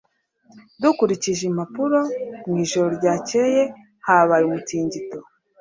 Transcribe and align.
Dukurikije 0.81 1.43
impapuro, 1.49 1.99
mu 2.45 2.53
ijoro 2.63 2.89
ryakeye 2.97 3.63
habaye 4.07 4.43
umutingito. 4.45 5.17